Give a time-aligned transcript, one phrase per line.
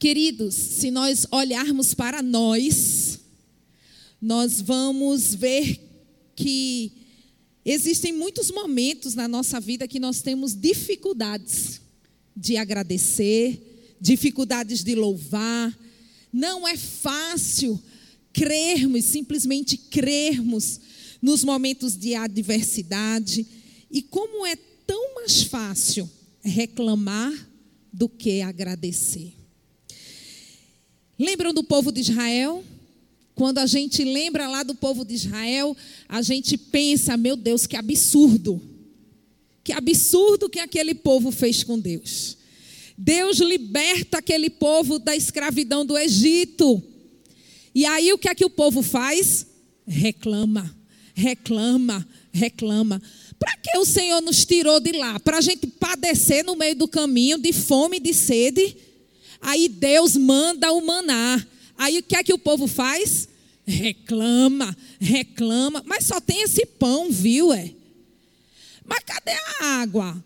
[0.00, 3.20] Queridos, se nós olharmos para nós,
[4.18, 5.78] nós vamos ver
[6.34, 6.90] que
[7.62, 11.82] existem muitos momentos na nossa vida que nós temos dificuldades
[12.34, 15.78] de agradecer, dificuldades de louvar.
[16.32, 17.78] Não é fácil
[18.32, 20.80] crermos, simplesmente crermos
[21.20, 23.46] nos momentos de adversidade.
[23.90, 24.56] E como é
[24.86, 26.10] tão mais fácil
[26.42, 27.34] reclamar
[27.92, 29.39] do que agradecer.
[31.20, 32.64] Lembram do povo de Israel?
[33.34, 35.76] Quando a gente lembra lá do povo de Israel,
[36.08, 38.58] a gente pensa, meu Deus, que absurdo.
[39.62, 42.38] Que absurdo que aquele povo fez com Deus.
[42.96, 46.82] Deus liberta aquele povo da escravidão do Egito.
[47.74, 49.46] E aí o que é que o povo faz?
[49.86, 50.74] Reclama,
[51.12, 53.02] reclama, reclama.
[53.38, 55.20] Para que o Senhor nos tirou de lá?
[55.20, 58.74] Para a gente padecer no meio do caminho de fome e de sede?
[59.40, 61.44] Aí Deus manda o maná.
[61.76, 63.28] Aí o que é que o povo faz?
[63.66, 65.82] Reclama, reclama.
[65.86, 67.52] Mas só tem esse pão, viu?
[67.52, 67.72] É?
[68.84, 70.22] Mas cadê a água?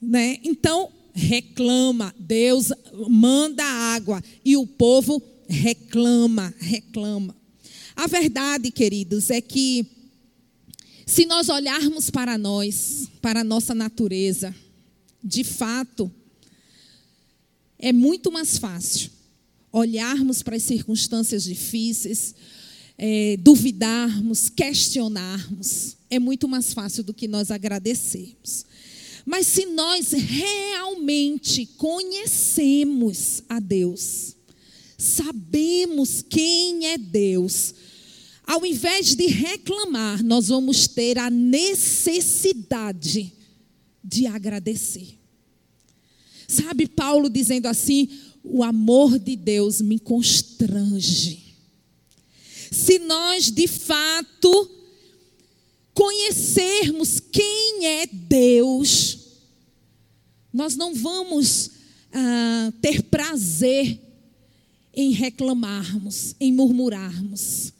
[0.00, 0.38] Né?
[0.44, 2.14] Então, reclama.
[2.18, 2.70] Deus
[3.08, 4.22] manda a água.
[4.44, 7.34] E o povo reclama, reclama.
[7.94, 9.86] A verdade, queridos, é que
[11.06, 14.54] se nós olharmos para nós, para a nossa natureza,
[15.22, 16.12] de fato,
[17.78, 19.10] é muito mais fácil
[19.72, 22.34] olharmos para as circunstâncias difíceis,
[22.96, 25.96] é, duvidarmos, questionarmos.
[26.08, 28.64] É muito mais fácil do que nós agradecermos.
[29.24, 34.36] Mas se nós realmente conhecemos a Deus,
[34.96, 37.74] sabemos quem é Deus,
[38.46, 43.32] ao invés de reclamar, nós vamos ter a necessidade
[44.02, 45.18] de agradecer.
[46.48, 48.08] Sabe, Paulo dizendo assim:
[48.42, 51.54] o amor de Deus me constrange.
[52.70, 54.70] Se nós de fato
[55.92, 59.18] conhecermos quem é Deus,
[60.52, 61.70] nós não vamos
[62.12, 64.00] ah, ter prazer
[64.94, 67.72] em reclamarmos, em murmurarmos,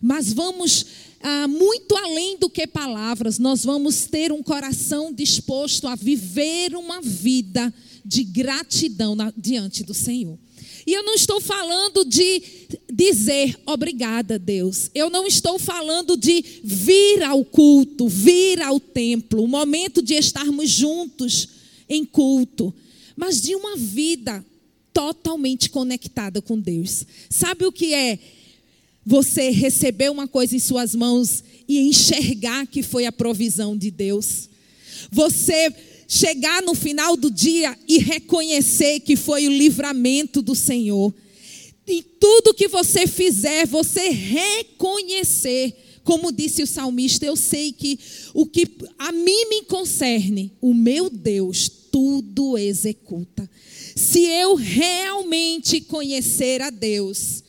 [0.00, 0.86] mas vamos
[1.20, 7.00] ah, muito além do que palavras, nós vamos ter um coração disposto a viver uma
[7.00, 7.72] vida
[8.06, 10.38] de gratidão na, diante do Senhor.
[10.86, 12.42] E eu não estou falando de
[12.92, 14.88] dizer obrigada, Deus.
[14.94, 20.70] Eu não estou falando de vir ao culto, vir ao templo, o momento de estarmos
[20.70, 21.48] juntos
[21.88, 22.72] em culto,
[23.16, 24.44] mas de uma vida
[24.92, 27.04] totalmente conectada com Deus.
[27.28, 28.18] Sabe o que é
[29.04, 34.48] você receber uma coisa em suas mãos e enxergar que foi a provisão de Deus?
[35.10, 35.74] Você
[36.06, 41.12] chegar no final do dia e reconhecer que foi o livramento do Senhor.
[41.86, 45.74] Em tudo que você fizer, você reconhecer,
[46.04, 47.98] como disse o salmista, eu sei que
[48.34, 48.66] o que
[48.98, 53.48] a mim me concerne, o meu Deus tudo executa.
[53.94, 57.42] Se eu realmente conhecer a Deus,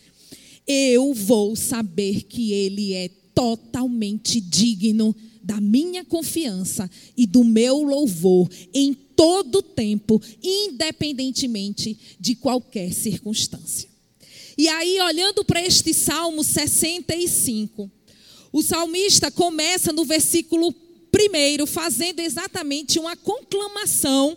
[0.66, 5.16] eu vou saber que Ele é totalmente digno
[5.48, 13.88] da minha confiança e do meu louvor em todo tempo, independentemente de qualquer circunstância.
[14.58, 17.90] E aí, olhando para este Salmo 65,
[18.52, 20.76] o salmista começa no versículo
[21.10, 24.36] primeiro, fazendo exatamente uma conclamação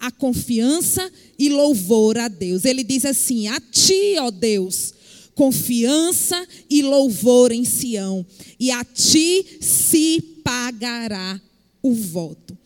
[0.00, 2.64] à confiança e louvor a Deus.
[2.64, 4.94] Ele diz assim: A ti, ó Deus,
[5.34, 8.24] confiança e louvor em Sião,
[8.58, 11.40] e a ti se pagará
[11.82, 12.56] o voto.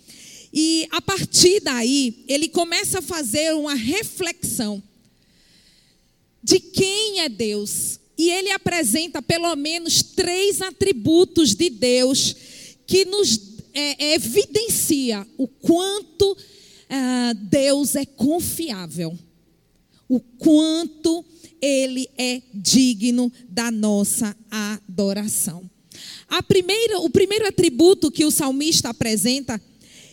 [0.53, 4.83] E a partir daí, ele começa a fazer uma reflexão
[6.43, 7.99] de quem é Deus.
[8.19, 12.37] E ele apresenta pelo menos três atributos de Deus
[12.87, 13.41] que nos
[13.73, 16.37] é, evidencia o quanto
[16.91, 19.17] ah, Deus é confiável,
[20.07, 21.25] o quanto
[21.63, 25.70] ele é digno da nossa adoração.
[26.31, 29.61] A primeira, o primeiro atributo que o salmista apresenta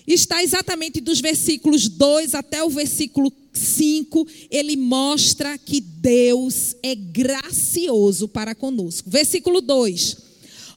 [0.08, 4.28] está exatamente dos versículos 2 até o versículo 5.
[4.50, 9.12] Ele mostra que Deus é gracioso para conosco.
[9.12, 10.18] Versículo 2: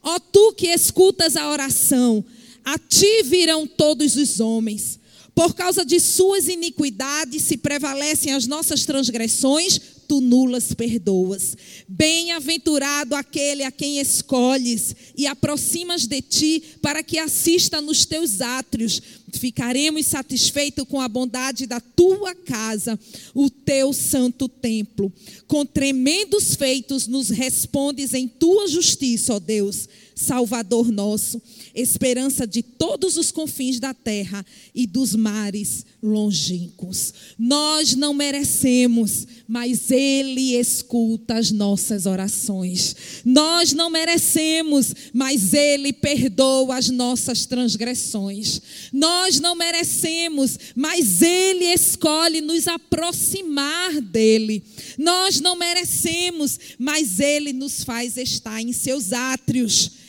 [0.03, 2.23] Ó tu que escutas a oração,
[2.63, 5.01] a ti virão todos os homens.
[5.35, 11.57] Por causa de suas iniquidades se prevalecem as nossas transgressões, tu nulas perdoas.
[11.87, 19.01] Bem-aventurado aquele a quem escolhes e aproximas de ti para que assista nos teus átrios.
[19.33, 22.99] Ficaremos satisfeitos com a bondade da tua casa,
[23.33, 25.13] o teu santo templo.
[25.47, 29.89] Com tremendos feitos nos respondes em tua justiça, ó Deus,
[30.21, 31.41] Salvador nosso
[31.75, 34.45] esperança de todos os confins da terra
[34.75, 37.13] e dos mares longínquos.
[37.39, 42.97] Nós não merecemos, mas Ele escuta as nossas orações.
[43.25, 48.61] Nós não merecemos, mas Ele perdoa as nossas transgressões.
[48.93, 54.63] Nós não merecemos, mas Ele escolhe nos aproximar dEle.
[54.99, 60.01] Nós não merecemos, mas Ele nos faz estar em seus átrios.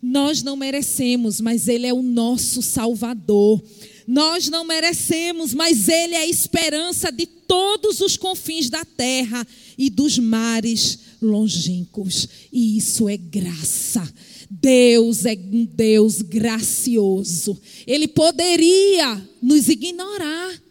[0.00, 3.62] Nós não merecemos, mas Ele é o nosso Salvador.
[4.06, 9.46] Nós não merecemos, mas Ele é a esperança de todos os confins da terra
[9.76, 12.28] e dos mares longínquos.
[12.52, 14.08] E isso é graça.
[14.50, 17.58] Deus é um Deus gracioso.
[17.86, 20.67] Ele poderia nos ignorar.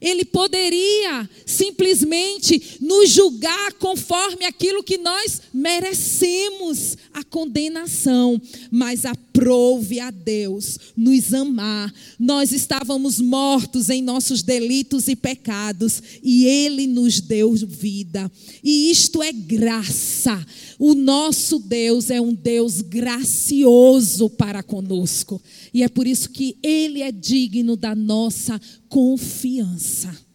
[0.00, 8.40] Ele poderia simplesmente nos julgar conforme aquilo que nós merecemos, a condenação,
[8.70, 9.04] mas
[9.36, 11.92] aprove a Deus nos amar.
[12.18, 18.30] Nós estávamos mortos em nossos delitos e pecados e Ele nos deu vida.
[18.64, 20.44] E isto é graça.
[20.78, 25.40] O nosso Deus é um Deus gracioso para conosco.
[25.72, 30.25] E é por isso que Ele é digno da nossa confiança.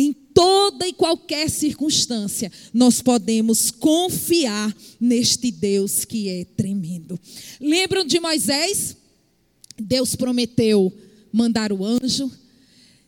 [0.00, 7.18] Em toda e qualquer circunstância, nós podemos confiar neste Deus que é tremendo.
[7.60, 8.96] Lembram de Moisés?
[9.76, 10.92] Deus prometeu
[11.32, 12.30] mandar o anjo,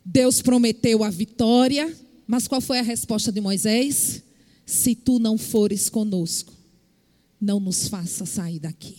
[0.05, 1.97] Deus prometeu a vitória,
[2.27, 4.25] mas qual foi a resposta de Moisés?
[4.67, 6.53] Se tu não fores conosco,
[7.41, 8.97] não nos faça sair daqui.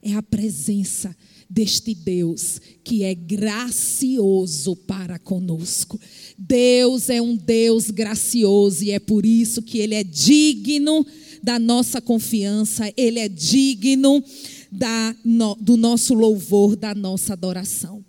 [0.00, 1.14] É a presença
[1.48, 5.98] deste Deus que é gracioso para conosco.
[6.38, 11.06] Deus é um Deus gracioso e é por isso que Ele é digno
[11.42, 14.22] da nossa confiança, Ele é digno
[14.70, 18.04] da, no, do nosso louvor, da nossa adoração.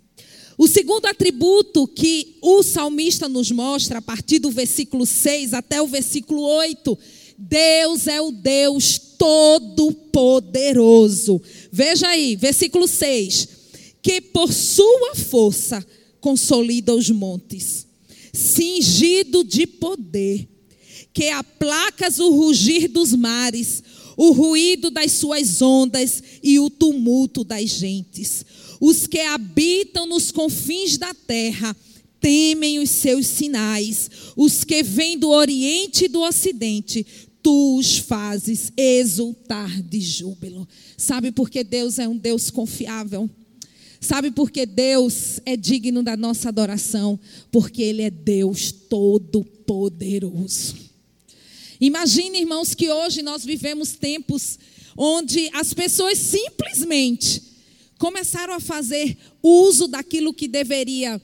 [0.56, 5.86] O segundo atributo que o salmista nos mostra, a partir do versículo 6 até o
[5.86, 6.98] versículo 8,
[7.38, 11.40] Deus é o Deus todo-poderoso.
[11.70, 13.48] Veja aí, versículo 6:
[14.02, 15.86] que por sua força
[16.20, 17.86] consolida os montes,
[18.32, 20.48] cingido de poder,
[21.12, 23.84] que aplacas o rugir dos mares,
[24.16, 28.44] o ruído das suas ondas e o tumulto das gentes.
[28.80, 31.76] Os que habitam nos confins da terra
[32.20, 34.10] temem os seus sinais.
[34.36, 37.06] Os que vêm do Oriente e do Ocidente,
[37.48, 40.68] tu os fazes exultar de júbilo.
[40.98, 43.30] Sabe por que Deus é um Deus confiável?
[43.98, 47.18] Sabe por que Deus é digno da nossa adoração?
[47.50, 50.76] Porque Ele é Deus todo-poderoso.
[51.80, 54.58] Imagine, irmãos, que hoje nós vivemos tempos
[54.94, 57.42] onde as pessoas simplesmente
[57.98, 61.18] começaram a fazer uso daquilo que deveria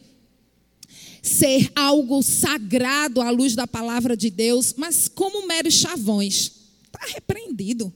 [1.24, 6.52] ser algo sagrado à luz da palavra de Deus, mas como meros chavões.
[6.84, 7.90] Está repreendido.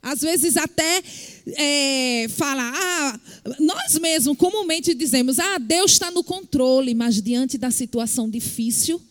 [0.00, 1.02] Às vezes até
[1.46, 3.20] é, fala, ah,
[3.58, 9.02] nós mesmos comumente dizemos, ah, Deus está no controle, mas diante da situação difícil,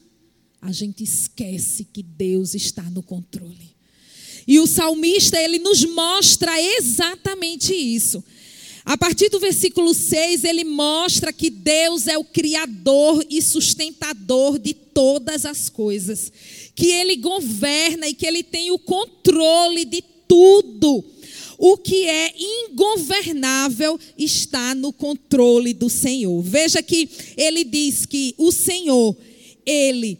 [0.61, 3.75] a gente esquece que Deus está no controle.
[4.47, 8.23] E o salmista, ele nos mostra exatamente isso.
[8.83, 14.73] A partir do versículo 6, ele mostra que Deus é o criador e sustentador de
[14.73, 16.31] todas as coisas,
[16.75, 21.03] que ele governa e que ele tem o controle de tudo.
[21.59, 26.41] O que é ingovernável está no controle do Senhor.
[26.41, 27.07] Veja que
[27.37, 29.15] ele diz que o Senhor,
[29.63, 30.17] ele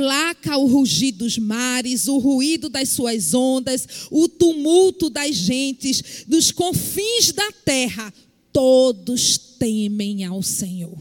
[0.00, 6.50] aplaca o rugir dos mares, o ruído das suas ondas, o tumulto das gentes, dos
[6.50, 8.12] confins da terra,
[8.50, 10.96] todos temem ao Senhor.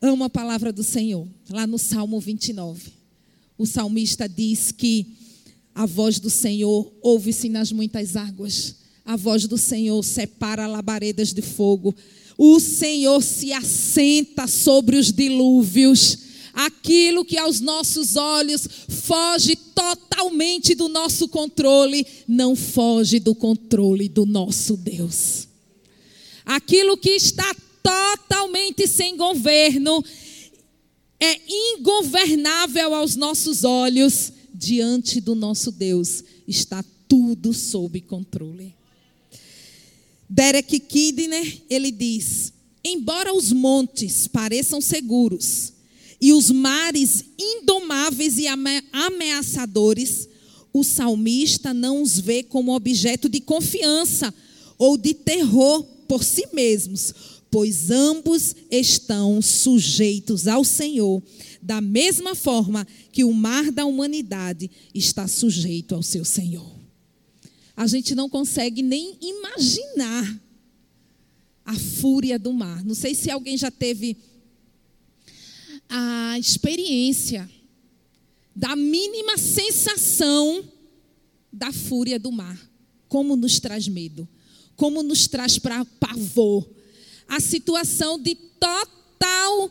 [0.00, 2.92] Amo a palavra do Senhor, lá no Salmo 29.
[3.56, 5.06] O salmista diz que
[5.74, 11.42] a voz do Senhor ouve-se nas muitas águas, a voz do Senhor separa labaredas de
[11.42, 11.94] fogo.
[12.36, 16.18] O Senhor se assenta sobre os dilúvios.
[16.52, 24.24] Aquilo que aos nossos olhos foge totalmente do nosso controle, não foge do controle do
[24.24, 25.48] nosso Deus.
[26.44, 30.04] Aquilo que está totalmente sem governo,
[31.20, 38.74] é ingovernável aos nossos olhos, diante do nosso Deus está tudo sob controle.
[40.34, 42.52] Derek Kidner, ele diz:
[42.84, 45.72] embora os montes pareçam seguros
[46.20, 48.46] e os mares indomáveis e
[48.92, 50.28] ameaçadores,
[50.72, 54.34] o salmista não os vê como objeto de confiança
[54.76, 57.14] ou de terror por si mesmos,
[57.48, 61.22] pois ambos estão sujeitos ao Senhor,
[61.62, 66.73] da mesma forma que o mar da humanidade está sujeito ao seu Senhor.
[67.76, 70.40] A gente não consegue nem imaginar
[71.64, 72.84] a fúria do mar.
[72.84, 74.16] Não sei se alguém já teve
[75.88, 77.48] a experiência
[78.54, 80.64] da mínima sensação
[81.52, 82.58] da fúria do mar.
[83.08, 84.28] Como nos traz medo,
[84.76, 86.68] como nos traz para pavor.
[87.26, 89.70] A situação de total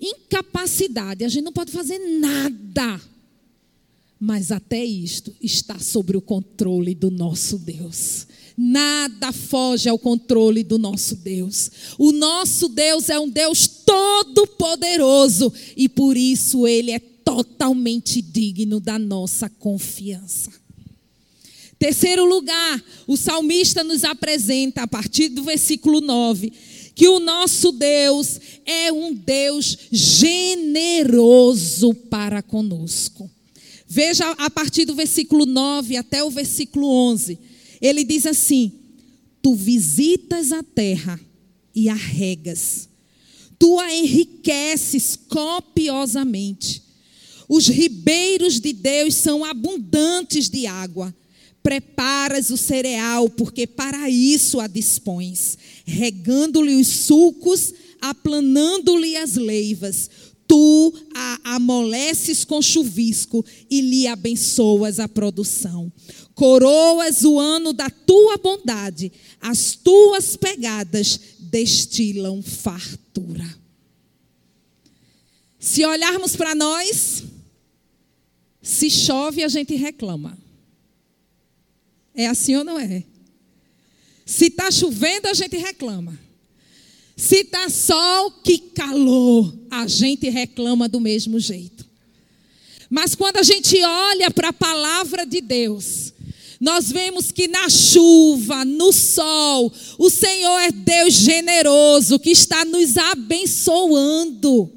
[0.00, 1.24] incapacidade.
[1.24, 3.00] A gente não pode fazer nada.
[4.20, 8.26] Mas até isto está sobre o controle do nosso Deus.
[8.54, 11.70] Nada foge ao controle do nosso Deus.
[11.98, 18.98] O nosso Deus é um Deus todo-poderoso e por isso ele é totalmente digno da
[18.98, 20.52] nossa confiança.
[21.78, 26.52] Terceiro lugar, o salmista nos apresenta, a partir do versículo 9,
[26.94, 33.30] que o nosso Deus é um Deus generoso para conosco.
[33.92, 37.36] Veja a partir do versículo 9 até o versículo 11.
[37.82, 38.70] Ele diz assim:
[39.42, 41.18] Tu visitas a terra
[41.74, 42.88] e a regas,
[43.58, 46.84] tu a enriqueces copiosamente.
[47.48, 51.12] Os ribeiros de Deus são abundantes de água.
[51.60, 60.08] Preparas o cereal, porque para isso a dispões, regando-lhe os sulcos, aplanando-lhe as leivas.
[60.50, 65.92] Tu a amoleces com chuvisco e lhe abençoas a produção
[66.34, 73.44] coroas o ano da tua bondade, as tuas pegadas destilam fartura.
[75.58, 77.22] Se olharmos para nós,
[78.62, 80.38] se chove a gente reclama.
[82.14, 83.04] É assim ou não é?
[84.24, 86.18] Se está chovendo, a gente reclama.
[87.20, 91.86] Se está sol, que calor, a gente reclama do mesmo jeito.
[92.88, 96.14] Mas quando a gente olha para a palavra de Deus,
[96.58, 102.96] nós vemos que na chuva, no sol, o Senhor é Deus generoso que está nos
[102.96, 104.72] abençoando.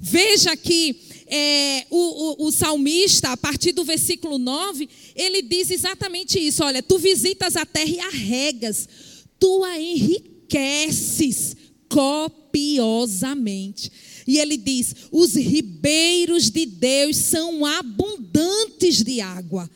[0.00, 0.96] Veja que
[1.28, 6.82] é, o, o, o, salmista, a partir do versículo 9, ele diz exatamente isso: olha,
[6.82, 8.88] tu visitas a terra e a regas,
[9.38, 10.37] tu a enriqueces
[11.88, 13.90] copiosamente.
[14.26, 19.68] E ele diz: os ribeiros de Deus são abundantes de água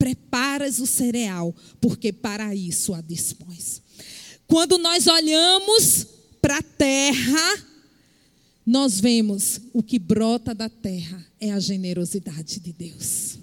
[0.00, 3.82] preparas o cereal, porque para isso a dispões.
[4.46, 6.06] Quando nós olhamos
[6.40, 7.66] para a terra,
[8.64, 13.38] nós vemos o que brota da terra é a generosidade de Deus.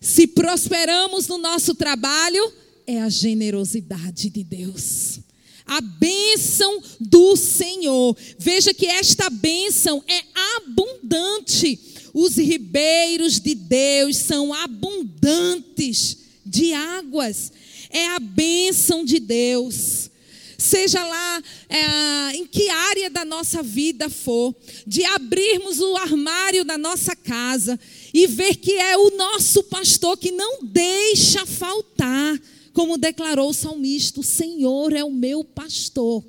[0.00, 2.52] Se prosperamos no nosso trabalho,
[2.84, 5.20] é a generosidade de Deus.
[5.66, 8.16] A bênção do Senhor.
[8.38, 10.22] Veja que esta bênção é
[10.56, 11.78] abundante
[12.18, 17.52] os ribeiros de Deus são abundantes de águas.
[17.90, 20.10] É a bênção de Deus.
[20.56, 24.56] Seja lá é, em que área da nossa vida for,
[24.86, 27.78] de abrirmos o armário da nossa casa
[28.14, 32.40] e ver que é o nosso pastor que não deixa faltar,
[32.76, 36.22] como declarou o salmista: o Senhor é o meu pastor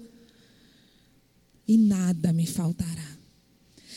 [1.68, 3.18] e nada me faltará.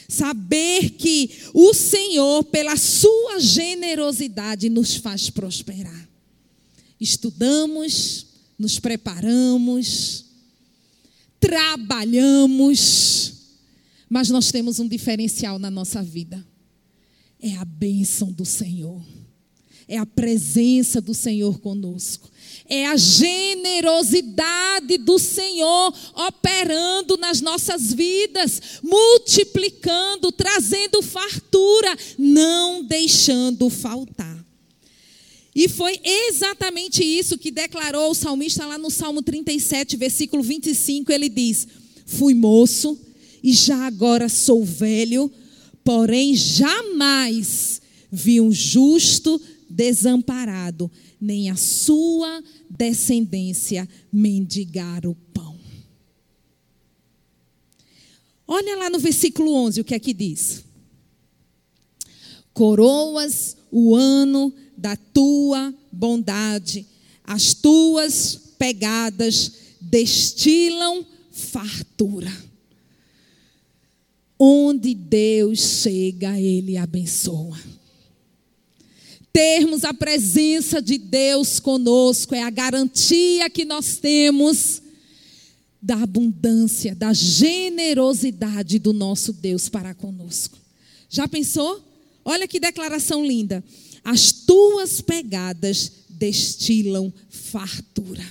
[0.09, 6.09] Saber que o Senhor, pela sua generosidade, nos faz prosperar.
[7.01, 8.27] Estudamos,
[8.59, 10.25] nos preparamos,
[11.39, 13.33] trabalhamos,
[14.09, 16.45] mas nós temos um diferencial na nossa vida:
[17.41, 19.01] é a bênção do Senhor,
[19.87, 22.30] é a presença do Senhor conosco
[22.69, 34.39] é a generosidade do Senhor operando nas nossas vidas, multiplicando, trazendo fartura, não deixando faltar.
[35.55, 41.11] E foi exatamente isso que declarou o salmista lá no Salmo 37, versículo 25.
[41.11, 41.67] Ele diz:
[42.07, 42.97] Fui moço
[43.43, 45.31] e já agora sou velho,
[45.83, 55.57] porém jamais vi um justo desamparado, nem a sua descendência mendigar o pão.
[58.47, 60.65] Olha lá no versículo 11 o que é que diz.
[62.53, 66.85] Coroas o ano da tua bondade,
[67.23, 72.51] as tuas pegadas destilam fartura.
[74.39, 77.59] Onde Deus chega, Ele abençoa.
[79.33, 84.83] Termos a presença de Deus conosco é a garantia que nós temos
[85.81, 90.59] da abundância, da generosidade do nosso Deus para conosco.
[91.09, 91.81] Já pensou?
[92.25, 93.65] Olha que declaração linda.
[94.05, 98.25] As tuas pegadas destilam fartura.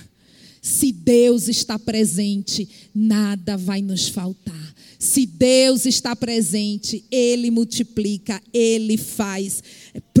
[0.62, 4.74] Se Deus está presente, nada vai nos faltar.
[4.98, 9.62] Se Deus está presente, Ele multiplica, Ele faz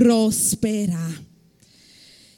[0.00, 1.22] prosperar.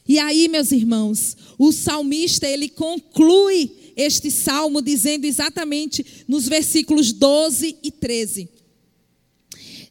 [0.08, 7.76] E aí, meus irmãos, o salmista ele conclui este salmo dizendo exatamente nos versículos 12
[7.80, 8.48] e 13: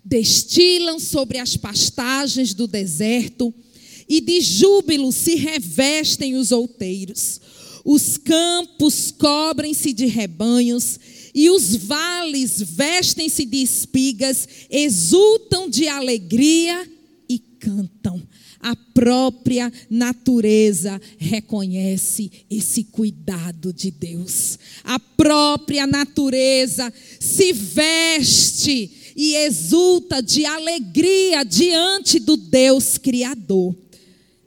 [0.04, 3.54] Destilam sobre as pastagens do deserto
[4.10, 7.40] e de júbilo se revestem os outeiros.
[7.86, 11.00] Os campos cobrem-se de rebanhos
[11.34, 16.86] e os vales vestem-se de espigas, exultam de alegria
[17.32, 18.22] e cantam.
[18.60, 24.60] A própria natureza reconhece esse cuidado de Deus.
[24.84, 33.76] A própria natureza se veste e exulta de alegria diante do Deus Criador.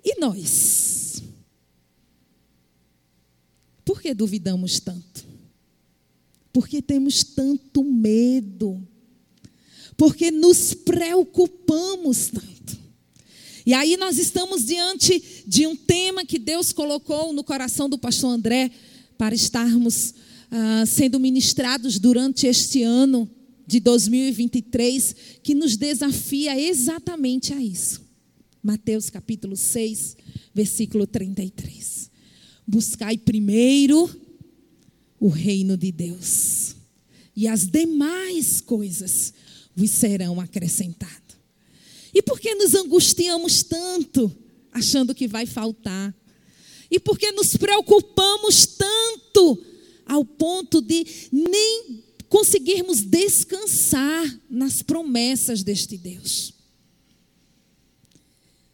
[0.05, 1.23] E nós?
[3.83, 5.25] Por que duvidamos tanto?
[6.53, 8.87] Porque temos tanto medo.
[9.97, 12.54] Porque nos preocupamos tanto.
[13.67, 18.31] E aí nós estamos diante de um tema que Deus colocou no coração do pastor
[18.31, 18.71] André
[19.17, 20.15] para estarmos
[20.51, 23.29] ah, sendo ministrados durante este ano
[23.67, 28.03] de 2023, que nos desafia exatamente a isso.
[28.63, 30.17] Mateus capítulo 6,
[30.55, 32.11] versículo 33.
[32.67, 34.09] Buscai primeiro
[35.19, 36.77] o reino de Deus,
[37.35, 39.33] e as demais coisas
[39.75, 41.24] vos serão acrescentadas.
[42.15, 44.31] E por que nos angustiamos tanto,
[44.71, 46.15] achando que vai faltar?
[46.91, 49.61] E por que nos preocupamos tanto,
[50.07, 56.55] ao ponto de nem conseguirmos descansar nas promessas deste Deus?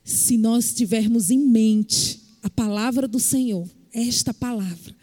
[0.05, 4.95] Se nós tivermos em mente a palavra do Senhor, esta palavra,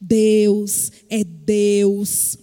[0.00, 2.36] Deus é Deus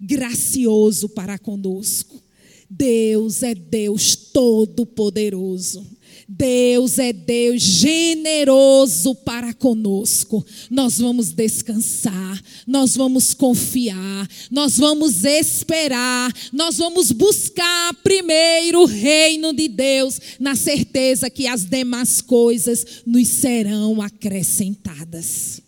[0.00, 2.22] gracioso para conosco.
[2.68, 5.96] Deus é Deus todo-poderoso.
[6.28, 10.44] Deus é Deus generoso para conosco.
[10.68, 19.52] Nós vamos descansar, nós vamos confiar, nós vamos esperar, nós vamos buscar primeiro o reino
[19.52, 25.60] de Deus, na certeza que as demais coisas nos serão acrescentadas.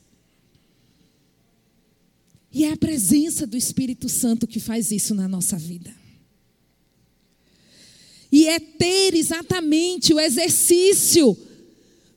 [2.52, 5.97] E é a presença do Espírito Santo que faz isso na nossa vida.
[8.30, 11.36] E é ter exatamente o exercício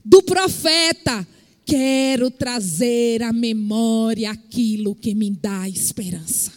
[0.04, 1.26] do profeta.
[1.66, 6.52] Quero trazer à memória aquilo que me dá esperança.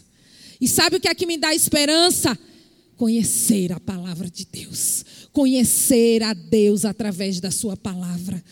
[0.60, 2.36] E sabe o que é que me dá esperança?
[2.96, 5.04] Conhecer a palavra de Deus.
[5.32, 8.42] Conhecer a Deus através da Sua palavra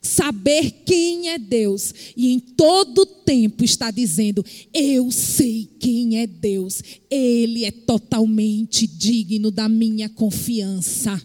[0.00, 6.82] saber quem é Deus e em todo tempo está dizendo: Eu sei quem é Deus,
[7.10, 11.20] Ele é totalmente digno da minha confiança.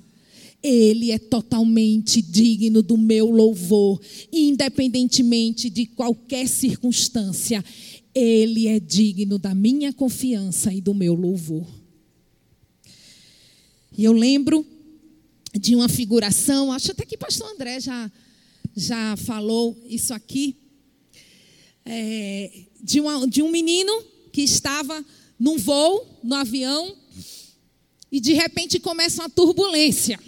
[0.62, 4.00] Ele é totalmente digno do meu louvor,
[4.32, 7.64] independentemente de qualquer circunstância.
[8.16, 11.68] Ele é digno da minha confiança e do meu louvor.
[13.98, 14.66] E eu lembro
[15.60, 18.10] de uma figuração, acho até que pastor André já
[18.76, 20.56] já falou isso aqui,
[21.86, 25.04] é, de, uma, de um menino que estava
[25.40, 26.96] num voo, no avião,
[28.12, 30.20] e de repente começa uma turbulência.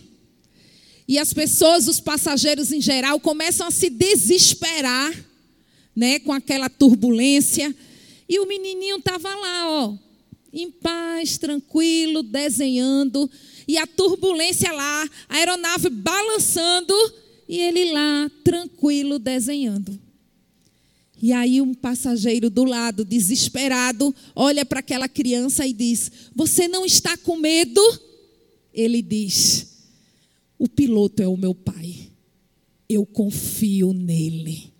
[1.07, 5.13] E as pessoas, os passageiros em geral, começam a se desesperar,
[5.95, 7.73] né, com aquela turbulência.
[8.27, 9.93] E o menininho estava lá, ó,
[10.51, 13.29] em paz, tranquilo, desenhando,
[13.67, 16.93] e a turbulência lá, a aeronave balançando,
[17.47, 19.99] e ele lá, tranquilo, desenhando.
[21.21, 26.85] E aí um passageiro do lado, desesperado, olha para aquela criança e diz: Você não
[26.85, 27.81] está com medo?
[28.73, 29.67] Ele diz:
[30.59, 32.09] O piloto é o meu pai.
[32.87, 34.73] Eu confio nele.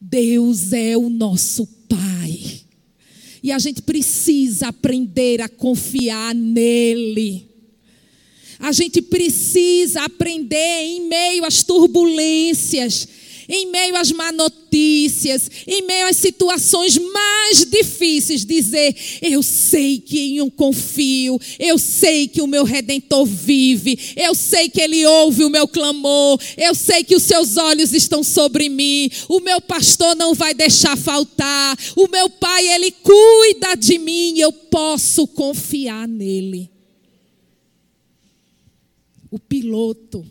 [0.00, 2.62] Deus é o nosso pai.
[3.42, 7.51] E a gente precisa aprender a confiar nele.
[8.62, 13.08] A gente precisa aprender em meio às turbulências,
[13.48, 20.16] em meio às má notícias, em meio às situações mais difíceis, dizer: Eu sei que
[20.20, 25.44] em um confio, eu sei que o meu redentor vive, eu sei que ele ouve
[25.44, 30.14] o meu clamor, eu sei que os seus olhos estão sobre mim, o meu pastor
[30.14, 36.70] não vai deixar faltar, o meu pai, ele cuida de mim, eu posso confiar nele.
[39.32, 40.26] O piloto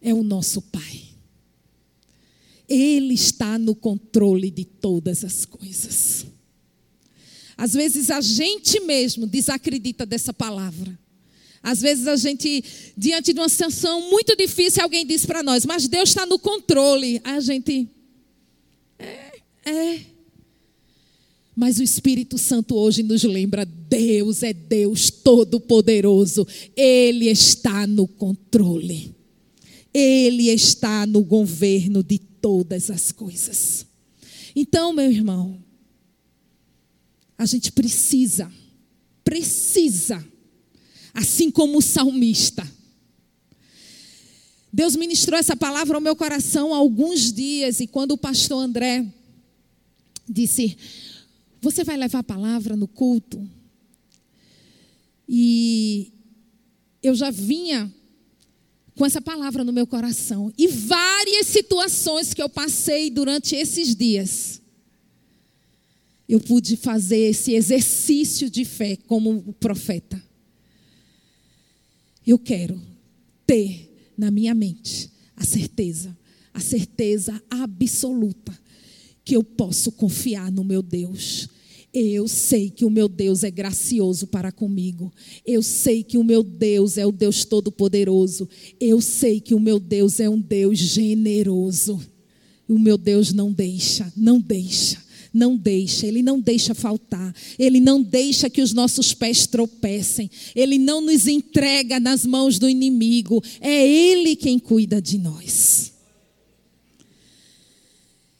[0.00, 1.08] é o nosso pai.
[2.68, 6.24] Ele está no controle de todas as coisas.
[7.56, 10.96] Às vezes a gente mesmo desacredita dessa palavra.
[11.60, 12.62] Às vezes a gente,
[12.96, 17.20] diante de uma situação muito difícil, alguém diz para nós, mas Deus está no controle.
[17.24, 17.88] A gente.
[19.00, 20.00] É, é.
[21.58, 26.46] Mas o Espírito Santo hoje nos lembra: Deus é Deus Todo-Poderoso.
[26.76, 29.12] Ele está no controle.
[29.92, 33.84] Ele está no governo de todas as coisas.
[34.54, 35.60] Então, meu irmão,
[37.36, 38.48] a gente precisa,
[39.24, 40.24] precisa,
[41.12, 42.70] assim como o salmista.
[44.72, 49.04] Deus ministrou essa palavra ao meu coração há alguns dias, e quando o pastor André
[50.28, 50.76] disse:
[51.60, 53.48] Você vai levar a palavra no culto?
[55.28, 56.12] E
[57.02, 57.92] eu já vinha
[58.94, 60.52] com essa palavra no meu coração.
[60.56, 64.60] E várias situações que eu passei durante esses dias.
[66.28, 70.22] Eu pude fazer esse exercício de fé como profeta.
[72.26, 72.80] Eu quero
[73.46, 76.16] ter na minha mente a certeza,
[76.52, 78.58] a certeza absoluta
[79.28, 81.48] que eu posso confiar no meu Deus
[81.92, 85.12] eu sei que o meu Deus é gracioso para comigo.
[85.44, 88.48] Eu sei que o meu Deus é o Deus Todo-Poderoso.
[88.78, 91.98] Eu sei que o meu Deus é um Deus generoso.
[92.68, 96.06] O meu Deus não deixa, não deixa, não deixa.
[96.06, 97.34] Ele não deixa faltar.
[97.58, 100.30] Ele não deixa que os nossos pés tropecem.
[100.54, 103.42] Ele não nos entrega nas mãos do inimigo.
[103.60, 105.97] É Ele quem cuida de nós.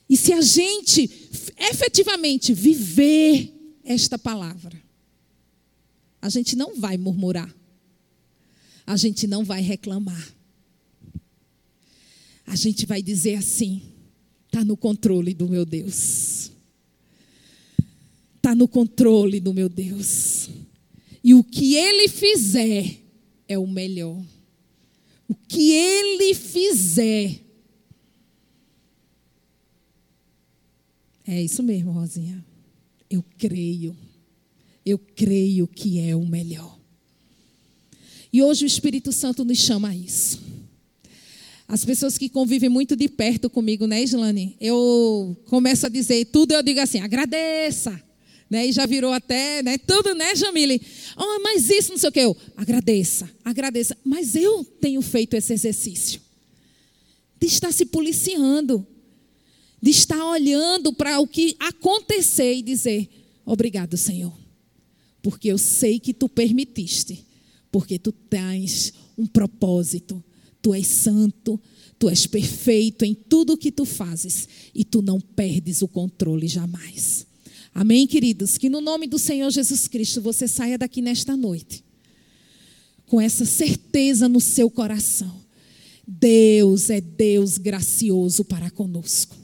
[0.09, 1.07] E se a gente
[1.55, 4.81] efetivamente viver esta palavra,
[6.19, 7.53] a gente não vai murmurar,
[8.87, 10.35] a gente não vai reclamar,
[12.47, 13.83] a gente vai dizer assim:
[14.47, 16.51] está no controle do meu Deus,
[18.35, 20.49] está no controle do meu Deus,
[21.23, 22.97] e o que Ele fizer
[23.47, 24.19] é o melhor,
[25.27, 27.48] o que Ele fizer
[31.31, 32.43] É isso mesmo, Rosinha.
[33.07, 33.95] Eu creio.
[34.83, 36.75] Eu creio que é o melhor.
[38.33, 40.41] E hoje o Espírito Santo nos chama a isso.
[41.67, 44.57] As pessoas que convivem muito de perto comigo, né, Islane?
[44.59, 48.01] Eu começo a dizer tudo, eu digo assim, agradeça.
[48.49, 48.65] Né?
[48.65, 49.77] E já virou até, né?
[49.77, 50.81] Tudo, né, Jamile?
[51.15, 52.21] Oh, mas isso, não sei o que.
[52.21, 53.95] Eu, agradeça, agradeça.
[54.03, 56.19] Mas eu tenho feito esse exercício
[57.39, 58.83] de estar se policiando
[59.81, 63.09] de estar olhando para o que acontecer e dizer:
[63.45, 64.33] Obrigado, Senhor,
[65.21, 67.25] porque eu sei que tu permitiste,
[67.71, 70.23] porque tu tens um propósito,
[70.61, 71.59] tu és santo,
[71.97, 76.47] tu és perfeito em tudo o que tu fazes e tu não perdes o controle
[76.47, 77.27] jamais.
[77.73, 78.57] Amém, queridos?
[78.57, 81.83] Que no nome do Senhor Jesus Cristo você saia daqui nesta noite
[83.09, 85.35] com essa certeza no seu coração.
[86.07, 89.35] Deus é Deus gracioso para conosco.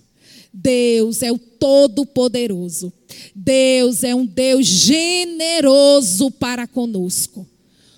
[0.58, 2.94] Deus é o Todo-Poderoso.
[3.36, 7.46] Deus é um Deus generoso para conosco.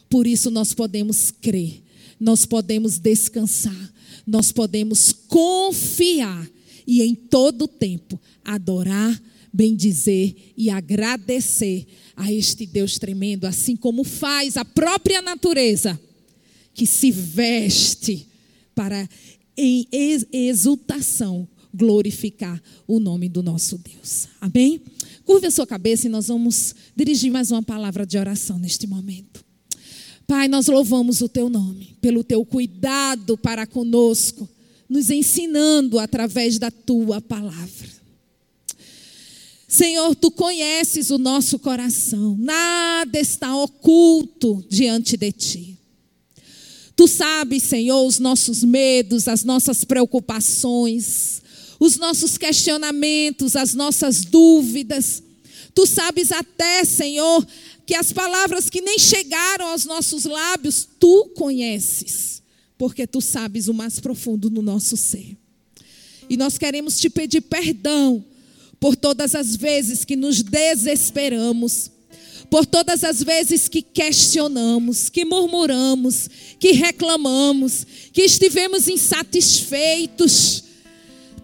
[0.10, 1.84] Por isso nós podemos crer,
[2.20, 3.94] nós podemos descansar,
[4.26, 6.50] nós podemos confiar
[6.88, 9.22] e em todo tempo adorar,
[9.54, 16.00] bendizer e agradecer a este Deus tremendo, assim como faz a própria natureza
[16.74, 18.28] que se veste
[18.74, 19.08] para
[19.56, 19.88] em
[20.32, 24.28] exultação glorificar o nome do nosso Deus.
[24.40, 24.82] Amém?
[25.26, 29.46] Curve a sua cabeça e nós vamos dirigir mais uma palavra de oração neste momento.
[30.26, 34.48] Pai, nós louvamos o teu nome pelo teu cuidado para conosco,
[34.90, 37.88] nos ensinando através da tua palavra.
[39.68, 45.78] Senhor, tu conheces o nosso coração, nada está oculto diante de ti.
[46.96, 51.44] Tu sabes, Senhor, os nossos medos, as nossas preocupações,
[51.80, 55.24] os nossos questionamentos, as nossas dúvidas.
[55.74, 57.46] Tu sabes até, Senhor,
[57.86, 62.42] que as palavras que nem chegaram aos nossos lábios, tu conheces,
[62.78, 65.38] porque tu sabes o mais profundo no nosso ser.
[66.30, 68.24] E nós queremos te pedir perdão
[68.80, 71.92] por todas as vezes que nos desesperamos,
[72.50, 80.64] por todas as vezes que questionamos, que murmuramos, que reclamamos, que estivemos insatisfeitos.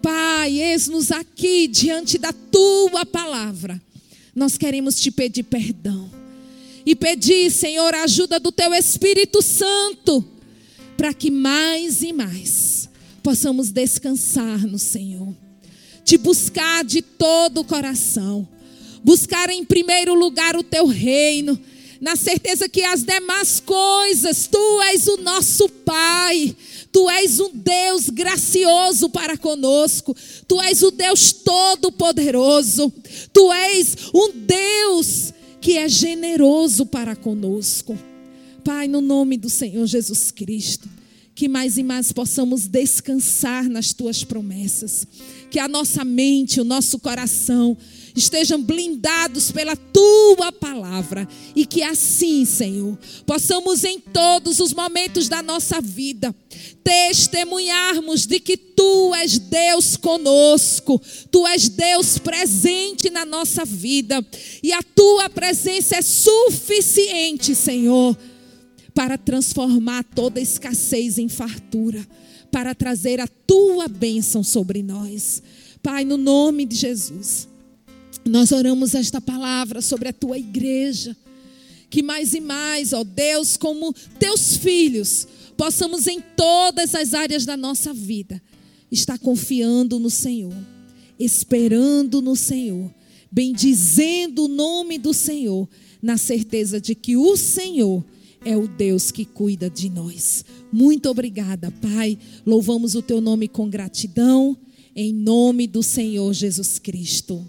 [0.04, 3.80] Pai, eis-nos aqui diante da tua palavra.
[4.36, 6.10] Nós queremos te pedir perdão
[6.84, 10.22] e pedir, Senhor, a ajuda do teu Espírito Santo,
[10.94, 12.86] para que mais e mais
[13.22, 15.34] possamos descansar no Senhor,
[16.04, 18.46] te buscar de todo o coração
[19.04, 21.60] buscar em primeiro lugar o teu reino,
[22.00, 26.56] na certeza que as demais coisas, tu és o nosso Pai,
[26.94, 30.14] tu és um Deus gracioso para conosco,
[30.46, 32.92] tu és o Deus todo-poderoso,
[33.32, 37.98] tu és um Deus que é generoso para conosco.
[38.62, 40.88] Pai, no nome do Senhor Jesus Cristo,
[41.34, 45.04] que mais e mais possamos descansar nas tuas promessas,
[45.54, 47.78] que a nossa mente, o nosso coração,
[48.12, 55.44] estejam blindados pela tua palavra e que assim, Senhor, possamos em todos os momentos da
[55.44, 56.34] nossa vida
[56.82, 64.26] testemunharmos de que tu és Deus conosco, tu és Deus presente na nossa vida
[64.60, 68.18] e a tua presença é suficiente, Senhor,
[68.92, 72.04] para transformar toda escassez em fartura,
[72.54, 75.42] para trazer a tua bênção sobre nós.
[75.82, 77.48] Pai, no nome de Jesus.
[78.24, 81.16] Nós oramos esta palavra sobre a tua igreja.
[81.90, 87.56] Que mais e mais, ó Deus, como teus filhos, possamos em todas as áreas da
[87.56, 88.40] nossa vida
[88.88, 90.54] estar confiando no Senhor,
[91.18, 92.88] esperando no Senhor,
[93.32, 95.68] bendizendo o nome do Senhor,
[96.00, 98.04] na certeza de que o Senhor
[98.44, 100.44] é o Deus que cuida de nós.
[100.72, 102.18] Muito obrigada, Pai.
[102.44, 104.56] Louvamos o teu nome com gratidão,
[104.94, 107.44] em nome do Senhor Jesus Cristo.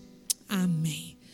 [0.48, 1.14] Amém.